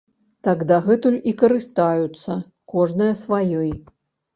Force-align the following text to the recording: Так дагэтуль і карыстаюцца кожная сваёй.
Так 0.47 0.63
дагэтуль 0.71 1.21
і 1.33 1.35
карыстаюцца 1.43 2.41
кожная 2.77 3.15
сваёй. 3.25 3.75